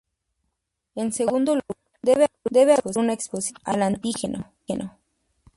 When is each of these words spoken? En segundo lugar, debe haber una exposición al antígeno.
En 0.95 1.13
segundo 1.13 1.53
lugar, 1.53 1.77
debe 2.01 2.25
haber 2.73 2.79
una 2.97 3.13
exposición 3.13 3.59
al 3.65 3.83
antígeno. 3.83 4.51